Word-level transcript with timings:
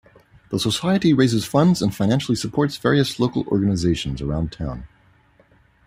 The 0.49 0.57
Society 0.57 1.13
raises 1.13 1.45
funds 1.45 1.79
and 1.79 1.93
financially 1.93 2.35
supports 2.35 2.75
various 2.75 3.19
local 3.19 3.45
organizations 3.49 4.19
around 4.19 4.51
town. 4.51 4.87